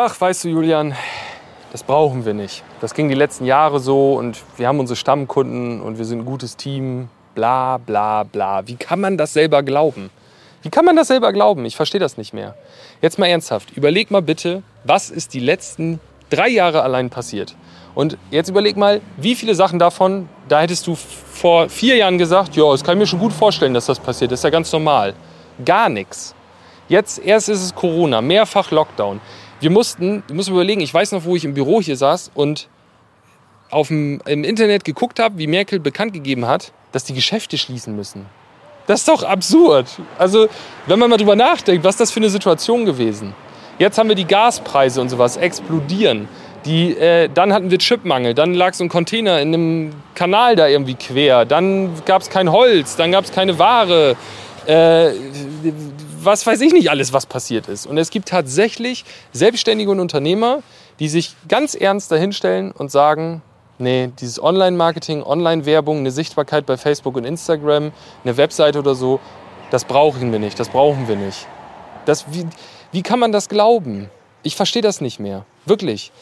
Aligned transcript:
Ach, 0.00 0.20
weißt 0.20 0.44
du, 0.44 0.50
Julian, 0.50 0.94
das 1.72 1.82
brauchen 1.82 2.24
wir 2.24 2.32
nicht. 2.32 2.62
Das 2.80 2.94
ging 2.94 3.08
die 3.08 3.16
letzten 3.16 3.44
Jahre 3.44 3.80
so 3.80 4.12
und 4.12 4.40
wir 4.56 4.68
haben 4.68 4.78
unsere 4.78 4.94
Stammkunden 4.94 5.82
und 5.82 5.98
wir 5.98 6.04
sind 6.04 6.20
ein 6.20 6.24
gutes 6.24 6.56
Team. 6.56 7.08
Bla, 7.34 7.78
bla, 7.78 8.22
bla. 8.22 8.64
Wie 8.68 8.76
kann 8.76 9.00
man 9.00 9.18
das 9.18 9.32
selber 9.32 9.64
glauben? 9.64 10.10
Wie 10.62 10.70
kann 10.70 10.84
man 10.84 10.94
das 10.94 11.08
selber 11.08 11.32
glauben? 11.32 11.64
Ich 11.64 11.74
verstehe 11.74 11.98
das 11.98 12.16
nicht 12.16 12.32
mehr. 12.32 12.54
Jetzt 13.02 13.18
mal 13.18 13.26
ernsthaft. 13.26 13.76
Überleg 13.76 14.12
mal 14.12 14.22
bitte, 14.22 14.62
was 14.84 15.10
ist 15.10 15.34
die 15.34 15.40
letzten 15.40 15.98
drei 16.30 16.48
Jahre 16.48 16.82
allein 16.82 17.10
passiert? 17.10 17.56
Und 17.96 18.18
jetzt 18.30 18.50
überleg 18.50 18.76
mal, 18.76 19.00
wie 19.16 19.34
viele 19.34 19.56
Sachen 19.56 19.80
davon, 19.80 20.28
da 20.46 20.60
hättest 20.60 20.86
du 20.86 20.94
vor 20.94 21.68
vier 21.68 21.96
Jahren 21.96 22.18
gesagt, 22.18 22.54
ja, 22.54 22.70
das 22.70 22.84
kann 22.84 22.94
ich 22.94 23.00
mir 23.00 23.06
schon 23.08 23.18
gut 23.18 23.32
vorstellen, 23.32 23.74
dass 23.74 23.86
das 23.86 23.98
passiert. 23.98 24.30
Das 24.30 24.38
ist 24.38 24.44
ja 24.44 24.50
ganz 24.50 24.72
normal. 24.72 25.14
Gar 25.64 25.88
nichts. 25.88 26.36
Jetzt 26.88 27.18
erst 27.18 27.48
ist 27.48 27.64
es 27.64 27.74
Corona, 27.74 28.22
mehrfach 28.22 28.70
Lockdown. 28.70 29.20
Wir 29.60 29.70
mussten, 29.70 30.22
du 30.28 30.34
musst 30.34 30.48
überlegen, 30.48 30.80
ich 30.80 30.94
weiß 30.94 31.12
noch, 31.12 31.24
wo 31.24 31.34
ich 31.34 31.44
im 31.44 31.54
Büro 31.54 31.80
hier 31.80 31.96
saß 31.96 32.30
und 32.34 32.68
auf 33.70 33.88
dem, 33.88 34.20
im 34.26 34.44
Internet 34.44 34.84
geguckt 34.84 35.18
habe, 35.18 35.38
wie 35.38 35.46
Merkel 35.46 35.80
bekannt 35.80 36.12
gegeben 36.12 36.46
hat, 36.46 36.72
dass 36.92 37.04
die 37.04 37.14
Geschäfte 37.14 37.58
schließen 37.58 37.94
müssen. 37.96 38.26
Das 38.86 39.00
ist 39.00 39.08
doch 39.08 39.22
absurd. 39.22 39.86
Also, 40.16 40.48
wenn 40.86 40.98
man 40.98 41.10
mal 41.10 41.18
drüber 41.18 41.36
nachdenkt, 41.36 41.84
was 41.84 41.96
ist 41.96 42.00
das 42.00 42.10
für 42.10 42.20
eine 42.20 42.30
Situation 42.30 42.86
gewesen? 42.86 43.34
Jetzt 43.78 43.98
haben 43.98 44.08
wir 44.08 44.16
die 44.16 44.24
Gaspreise 44.24 45.00
und 45.00 45.08
sowas 45.08 45.36
explodieren. 45.36 46.28
Die, 46.64 46.96
äh, 46.96 47.28
dann 47.32 47.52
hatten 47.52 47.70
wir 47.70 47.78
Chipmangel, 47.78 48.34
dann 48.34 48.54
lag 48.54 48.74
so 48.74 48.84
ein 48.84 48.88
Container 48.88 49.40
in 49.40 49.54
einem 49.54 49.92
Kanal 50.14 50.56
da 50.56 50.66
irgendwie 50.66 50.94
quer, 50.94 51.44
dann 51.44 51.90
gab 52.04 52.22
es 52.22 52.30
kein 52.30 52.50
Holz, 52.50 52.96
dann 52.96 53.12
gab 53.12 53.24
es 53.24 53.32
keine 53.32 53.58
Ware. 53.58 54.16
Äh, 54.66 55.10
was 56.28 56.46
weiß 56.46 56.60
ich 56.60 56.74
nicht 56.74 56.90
alles, 56.90 57.14
was 57.14 57.24
passiert 57.24 57.68
ist. 57.68 57.86
Und 57.86 57.96
es 57.96 58.10
gibt 58.10 58.28
tatsächlich 58.28 59.06
Selbstständige 59.32 59.90
und 59.90 59.98
Unternehmer, 59.98 60.62
die 60.98 61.08
sich 61.08 61.34
ganz 61.48 61.74
ernst 61.74 62.12
dahinstellen 62.12 62.70
und 62.70 62.90
sagen, 62.90 63.40
nee, 63.78 64.10
dieses 64.20 64.42
Online-Marketing, 64.42 65.22
Online-Werbung, 65.22 65.98
eine 65.98 66.10
Sichtbarkeit 66.10 66.66
bei 66.66 66.76
Facebook 66.76 67.16
und 67.16 67.24
Instagram, 67.24 67.92
eine 68.24 68.36
Webseite 68.36 68.78
oder 68.78 68.94
so, 68.94 69.20
das 69.70 69.86
brauchen 69.86 70.30
wir 70.30 70.38
nicht, 70.38 70.60
das 70.60 70.68
brauchen 70.68 71.08
wir 71.08 71.16
nicht. 71.16 71.46
Das, 72.04 72.26
wie, 72.30 72.46
wie 72.92 73.02
kann 73.02 73.18
man 73.18 73.32
das 73.32 73.48
glauben? 73.48 74.10
Ich 74.42 74.54
verstehe 74.54 74.82
das 74.82 75.00
nicht 75.00 75.18
mehr. 75.18 75.46
Wirklich. 75.64 76.12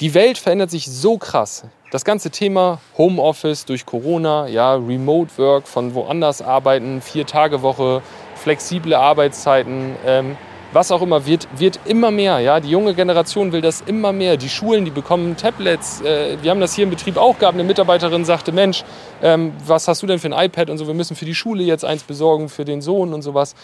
Die 0.00 0.12
Welt 0.12 0.36
verändert 0.36 0.70
sich 0.70 0.86
so 0.86 1.16
krass. 1.16 1.64
Das 1.96 2.04
ganze 2.04 2.28
Thema 2.28 2.78
Homeoffice 2.98 3.64
durch 3.64 3.86
Corona, 3.86 4.48
ja, 4.48 4.74
Remote 4.74 5.30
Work, 5.38 5.66
von 5.66 5.94
woanders 5.94 6.42
arbeiten, 6.42 7.00
vier 7.00 7.24
Tage 7.24 7.62
Woche, 7.62 8.02
flexible 8.34 8.92
Arbeitszeiten, 8.92 9.96
ähm, 10.04 10.36
was 10.74 10.92
auch 10.92 11.00
immer, 11.00 11.24
wird, 11.24 11.48
wird 11.56 11.80
immer 11.86 12.10
mehr. 12.10 12.40
Ja? 12.40 12.60
Die 12.60 12.68
junge 12.68 12.92
Generation 12.92 13.50
will 13.50 13.62
das 13.62 13.80
immer 13.80 14.12
mehr. 14.12 14.36
Die 14.36 14.50
Schulen, 14.50 14.84
die 14.84 14.90
bekommen 14.90 15.38
Tablets. 15.38 16.02
Äh, 16.02 16.36
wir 16.42 16.50
haben 16.50 16.60
das 16.60 16.74
hier 16.74 16.84
im 16.84 16.90
Betrieb 16.90 17.16
auch 17.16 17.38
gehabt. 17.38 17.54
Eine 17.54 17.64
Mitarbeiterin 17.64 18.26
sagte, 18.26 18.52
Mensch, 18.52 18.84
ähm, 19.22 19.54
was 19.66 19.88
hast 19.88 20.02
du 20.02 20.06
denn 20.06 20.18
für 20.18 20.28
ein 20.28 20.44
iPad 20.48 20.68
und 20.68 20.76
so, 20.76 20.86
wir 20.86 20.92
müssen 20.92 21.16
für 21.16 21.24
die 21.24 21.34
Schule 21.34 21.62
jetzt 21.62 21.86
eins 21.86 22.02
besorgen, 22.02 22.50
für 22.50 22.66
den 22.66 22.82
Sohn 22.82 23.14
und 23.14 23.22
sowas. 23.22 23.54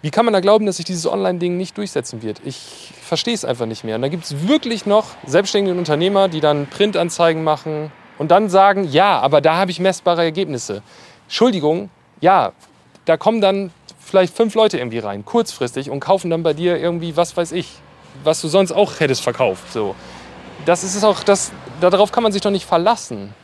Wie 0.00 0.10
kann 0.10 0.24
man 0.24 0.32
da 0.32 0.40
glauben, 0.40 0.64
dass 0.64 0.76
sich 0.76 0.84
dieses 0.84 1.06
Online-Ding 1.06 1.56
nicht 1.56 1.76
durchsetzen 1.76 2.22
wird? 2.22 2.40
Ich 2.44 2.92
verstehe 3.02 3.34
es 3.34 3.44
einfach 3.44 3.66
nicht 3.66 3.82
mehr. 3.82 3.96
Und 3.96 4.02
da 4.02 4.08
gibt 4.08 4.24
es 4.24 4.46
wirklich 4.46 4.86
noch 4.86 5.06
selbstständige 5.26 5.76
Unternehmer, 5.76 6.28
die 6.28 6.40
dann 6.40 6.68
Printanzeigen 6.68 7.42
machen 7.42 7.90
und 8.16 8.30
dann 8.30 8.48
sagen, 8.48 8.84
ja, 8.84 9.18
aber 9.18 9.40
da 9.40 9.56
habe 9.56 9.72
ich 9.72 9.80
messbare 9.80 10.22
Ergebnisse. 10.22 10.82
Entschuldigung, 11.24 11.90
ja, 12.20 12.52
da 13.06 13.16
kommen 13.16 13.40
dann 13.40 13.72
vielleicht 13.98 14.36
fünf 14.36 14.54
Leute 14.54 14.78
irgendwie 14.78 14.98
rein, 14.98 15.24
kurzfristig, 15.24 15.90
und 15.90 15.98
kaufen 15.98 16.30
dann 16.30 16.44
bei 16.44 16.54
dir 16.54 16.78
irgendwie, 16.78 17.16
was 17.16 17.36
weiß 17.36 17.52
ich, 17.52 17.68
was 18.22 18.40
du 18.40 18.48
sonst 18.48 18.70
auch 18.70 19.00
hättest 19.00 19.22
verkauft. 19.22 19.72
So. 19.72 19.96
Das 20.64 20.84
ist 20.84 20.94
es 20.94 21.02
auch, 21.02 21.24
das, 21.24 21.50
darauf 21.80 22.12
kann 22.12 22.22
man 22.22 22.32
sich 22.32 22.42
doch 22.42 22.50
nicht 22.50 22.66
verlassen. 22.66 23.34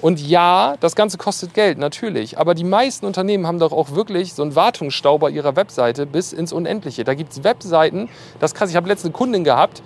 Und 0.00 0.20
ja, 0.20 0.74
das 0.80 0.96
Ganze 0.96 1.16
kostet 1.16 1.54
Geld, 1.54 1.78
natürlich. 1.78 2.38
Aber 2.38 2.54
die 2.54 2.64
meisten 2.64 3.06
Unternehmen 3.06 3.46
haben 3.46 3.58
doch 3.58 3.72
auch 3.72 3.92
wirklich 3.92 4.34
so 4.34 4.42
einen 4.42 4.54
Wartungsstau 4.54 5.18
bei 5.18 5.30
ihrer 5.30 5.56
Webseite 5.56 6.06
bis 6.06 6.32
ins 6.32 6.52
Unendliche. 6.52 7.04
Da 7.04 7.14
gibt 7.14 7.32
es 7.32 7.44
Webseiten, 7.44 8.08
das 8.40 8.52
ist 8.52 8.58
krass. 8.58 8.70
Ich 8.70 8.76
habe 8.76 8.88
letzte 8.88 9.10
Kundin 9.10 9.44
gehabt, 9.44 9.82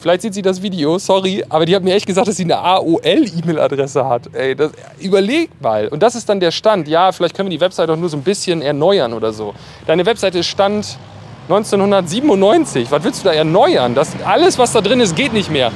Vielleicht 0.00 0.22
sieht 0.22 0.32
sie 0.32 0.40
das 0.40 0.62
Video, 0.62 0.98
sorry, 0.98 1.44
aber 1.50 1.66
die 1.66 1.76
hat 1.76 1.82
mir 1.82 1.94
echt 1.94 2.06
gesagt, 2.06 2.26
dass 2.26 2.38
sie 2.38 2.44
eine 2.44 2.56
AOL-E-Mail-Adresse 2.56 4.08
hat. 4.08 4.30
Ey, 4.32 4.56
das, 4.56 4.72
überleg 4.98 5.50
mal. 5.60 5.88
Und 5.88 6.02
das 6.02 6.14
ist 6.14 6.26
dann 6.26 6.40
der 6.40 6.52
Stand. 6.52 6.88
Ja, 6.88 7.12
vielleicht 7.12 7.36
können 7.36 7.50
wir 7.50 7.58
die 7.58 7.60
Webseite 7.60 7.92
auch 7.92 7.98
nur 7.98 8.08
so 8.08 8.16
ein 8.16 8.22
bisschen 8.22 8.62
erneuern 8.62 9.12
oder 9.12 9.34
so. 9.34 9.52
Deine 9.86 10.06
Webseite 10.06 10.38
ist 10.38 10.46
Stand 10.46 10.96
1997. 11.50 12.90
Was 12.90 13.04
willst 13.04 13.20
du 13.20 13.28
da 13.28 13.34
erneuern? 13.34 13.94
Das, 13.94 14.12
alles, 14.24 14.58
was 14.58 14.72
da 14.72 14.80
drin 14.80 15.00
ist, 15.00 15.14
geht 15.14 15.34
nicht 15.34 15.50
mehr. 15.50 15.70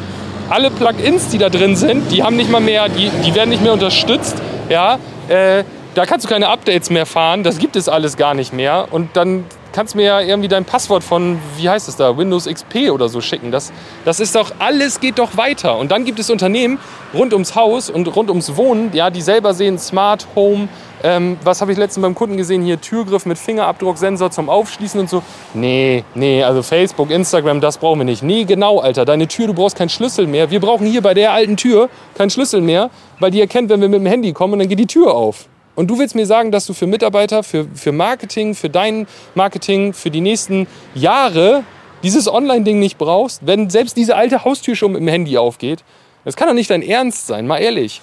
Alle 0.51 0.71
Plugins, 0.71 1.29
die 1.29 1.39
da 1.39 1.49
drin 1.49 1.75
sind, 1.75 2.13
die 2.13 2.23
haben 2.23 2.37
nicht 2.37 2.51
mal 2.51 2.61
mehr, 2.61 2.89
die, 2.89 3.11
die 3.25 3.35
werden 3.35 3.51
nicht 3.51 3.63
mehr 3.63 3.73
unterstützt. 3.73 4.37
Ja, 4.69 4.99
äh, 5.29 5.65
da 5.95 6.07
kannst 6.07 6.27
du 6.27 6.29
keine 6.29 6.49
Updates 6.49 6.91
mehr 6.91 7.07
fahren. 7.07 7.45
Das 7.45 7.59
gibt 7.59 7.77
es 7.77 7.89
alles 7.89 8.17
gar 8.17 8.35
nicht 8.35 8.53
mehr. 8.53 8.89
Und 8.91 9.17
dann 9.17 9.45
kannst 9.73 9.95
mir 9.95 10.05
ja 10.05 10.21
irgendwie 10.21 10.49
dein 10.49 10.65
Passwort 10.65 11.03
von, 11.03 11.39
wie 11.57 11.69
heißt 11.69 11.89
es 11.89 11.97
da, 11.97 12.17
Windows 12.17 12.47
XP 12.47 12.91
oder 12.91 13.09
so 13.09 13.21
schicken. 13.21 13.51
Das, 13.51 13.73
das 14.05 14.21
ist 14.21 14.35
doch, 14.35 14.53
alles 14.59 15.01
geht 15.01 15.19
doch 15.19 15.37
weiter. 15.37 15.79
Und 15.79 15.91
dann 15.91 16.05
gibt 16.05 16.19
es 16.19 16.31
Unternehmen 16.31 16.79
rund 17.15 17.33
ums 17.33 17.55
Haus 17.55 17.91
und 17.91 18.07
rund 18.15 18.29
ums 18.29 18.57
Wohnen, 18.57 18.91
ja, 18.93 19.11
die 19.11 19.23
selber 19.23 19.55
sehen 19.55 19.79
Smart 19.79 20.27
Home. 20.37 20.69
Ähm, 21.05 21.37
was 21.45 21.61
habe 21.61 21.71
ich 21.71 21.77
letztens 21.77 22.03
beim 22.03 22.15
Kunden 22.15 22.39
gesehen? 22.39 22.63
Hier 22.63 22.81
Türgriff 22.81 23.27
mit 23.27 23.37
Fingerabdrucksensor 23.37 24.31
zum 24.31 24.49
Aufschließen 24.49 24.99
und 24.99 25.11
so. 25.11 25.23
Nee, 25.53 26.03
nee, 26.15 26.43
also 26.43 26.63
Facebook, 26.63 27.11
Instagram, 27.11 27.61
das 27.61 27.77
brauchen 27.77 28.01
wir 28.01 28.05
nicht. 28.07 28.23
Nee, 28.23 28.45
genau, 28.45 28.79
Alter. 28.79 29.05
Deine 29.05 29.29
Tür, 29.29 29.49
du 29.49 29.53
brauchst 29.53 29.77
keinen 29.77 29.91
Schlüssel 29.91 30.27
mehr. 30.27 30.51
Wir 30.51 30.61
brauchen 30.61 30.87
hier 30.87 31.03
bei 31.03 31.13
der 31.13 31.33
alten 31.33 31.59
Tür 31.59 31.91
keinen 32.17 32.31
Schlüssel 32.31 32.63
mehr, 32.63 32.89
weil 33.21 33.31
die 33.31 33.41
erkennt, 33.43 33.69
wenn 33.69 33.83
wir 33.83 33.91
mit 33.91 34.01
dem 34.01 34.07
Handy 34.07 34.33
kommen 34.33 34.55
und 34.55 34.61
dann 34.61 34.69
geht 34.69 34.79
die 34.79 34.87
Tür 34.87 35.15
auf. 35.15 35.45
Und 35.75 35.91
du 35.91 35.99
willst 35.99 36.15
mir 36.15 36.25
sagen, 36.25 36.51
dass 36.51 36.65
du 36.65 36.73
für 36.73 36.87
Mitarbeiter, 36.87 37.43
für, 37.43 37.67
für 37.75 37.93
Marketing, 37.93 38.55
für 38.55 38.71
dein 38.71 39.07
Marketing, 39.35 39.93
für 39.93 40.11
die 40.11 40.23
nächsten 40.23 40.67
Jahre 40.95 41.65
dieses 42.03 42.33
Online-Ding 42.33 42.79
nicht 42.79 42.97
brauchst, 42.97 43.47
wenn 43.47 43.69
selbst 43.69 43.99
diese 43.99 44.17
alte 44.17 44.45
Haustür 44.45 44.75
schon 44.75 44.93
mit 44.93 45.03
dem 45.03 45.09
Handy 45.09 45.37
aufgeht? 45.37 45.85
Das 46.25 46.37
kann 46.37 46.49
doch 46.49 46.55
nicht 46.55 46.71
dein 46.71 46.81
Ernst 46.81 47.27
sein, 47.27 47.47
mal 47.47 47.59
ehrlich. 47.59 48.01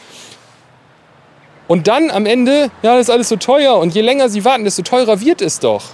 Und 1.71 1.87
dann 1.87 2.11
am 2.11 2.25
Ende, 2.25 2.69
ja, 2.83 2.97
das 2.97 3.07
ist 3.07 3.09
alles 3.09 3.29
so 3.29 3.37
teuer 3.37 3.77
und 3.77 3.95
je 3.95 4.01
länger 4.01 4.27
sie 4.27 4.43
warten, 4.43 4.65
desto 4.65 4.81
teurer 4.81 5.21
wird 5.21 5.41
es 5.41 5.59
doch. 5.59 5.85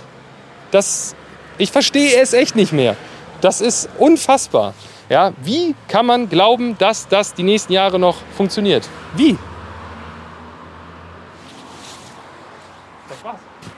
Das, 0.72 1.16
ich 1.60 1.72
verstehe 1.72 2.20
es 2.20 2.34
echt 2.34 2.56
nicht 2.56 2.74
mehr. 2.74 2.96
Das 3.42 3.62
ist 3.62 3.88
unfassbar. 4.00 4.74
Ja, 5.08 5.34
wie 5.44 5.76
kann 5.88 6.08
man 6.08 6.30
glauben, 6.30 6.80
dass 6.80 7.08
das 7.08 7.36
die 7.36 7.44
nächsten 7.44 7.74
Jahre 7.74 8.00
noch 8.00 8.16
funktioniert? 8.36 8.90
Wie? 9.16 9.38